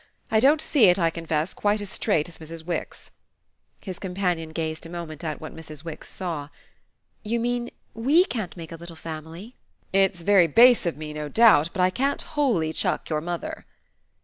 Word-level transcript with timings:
I 0.31 0.39
don't 0.39 0.63
see 0.63 0.85
it, 0.85 0.97
I 0.97 1.11
confess, 1.11 1.53
quite 1.53 1.79
as 1.79 1.91
straight 1.91 2.27
as 2.27 2.39
Mrs. 2.39 2.65
Wix." 2.65 3.11
His 3.81 3.99
companion 3.99 4.49
gazed 4.49 4.87
a 4.87 4.89
moment 4.89 5.23
at 5.23 5.39
what 5.39 5.55
Mrs. 5.55 5.85
Wix 5.85 6.09
saw. 6.09 6.49
"You 7.23 7.39
mean 7.39 7.69
WE 7.93 8.25
can't 8.25 8.57
make 8.57 8.71
a 8.71 8.77
little 8.77 8.95
family?" 8.95 9.53
"It's 9.93 10.23
very 10.23 10.47
base 10.47 10.87
of 10.87 10.97
me, 10.97 11.13
no 11.13 11.29
doubt, 11.29 11.69
but 11.71 11.81
I 11.81 11.91
can't 11.91 12.19
wholly 12.23 12.73
chuck 12.73 13.11
your 13.11 13.21
mother." 13.21 13.67